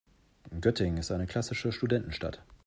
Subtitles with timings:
[0.59, 2.41] Göttingen ist eine klassische Studentenstadt.